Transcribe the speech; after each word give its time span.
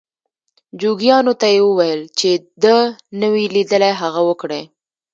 جوګیانو 0.81 1.33
ته 1.39 1.47
یې 1.53 1.61
وویل 1.67 2.01
چې 2.17 2.29
ده 2.63 2.77
نه 3.19 3.27
وي 3.33 3.45
لیدلي 3.55 3.91
هغه 4.01 4.21
وکړي. 4.29 4.61